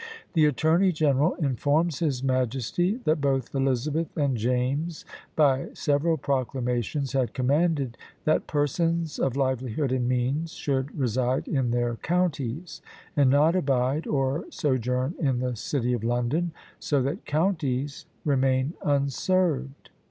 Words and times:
The 0.33 0.45
Attorney 0.47 0.91
General 0.91 1.35
informs 1.35 1.99
his 1.99 2.23
majesty 2.23 2.95
that 3.05 3.21
both 3.21 3.53
Elizabeth 3.53 4.17
and 4.17 4.35
James, 4.35 5.05
by 5.35 5.69
several 5.75 6.17
proclamations, 6.17 7.13
had 7.13 7.35
commanded 7.35 7.99
that 8.25 8.47
"persons 8.47 9.19
of 9.19 9.35
livelihood 9.37 9.91
and 9.91 10.07
means 10.09 10.53
should 10.53 10.97
reside 10.97 11.47
in 11.47 11.69
their 11.69 11.97
counties, 11.97 12.81
and 13.15 13.29
not 13.29 13.55
abide 13.55 14.07
or 14.07 14.45
sojourn 14.49 15.13
in 15.19 15.37
the 15.37 15.55
city 15.55 15.93
of 15.93 16.03
London, 16.03 16.51
so 16.79 16.99
that 17.03 17.23
counties 17.27 18.07
remain 18.25 18.73
unserved." 18.81 19.91